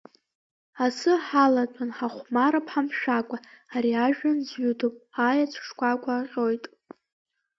[0.85, 3.37] Асы ҳалатәан, ҳахәмарып ҳамшәакәа,
[3.75, 4.95] ари ажәҩан зҩыдоуп,
[5.27, 6.63] аеҵә шкәакәа аҟьоит.